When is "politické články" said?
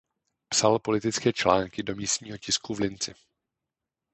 0.79-1.83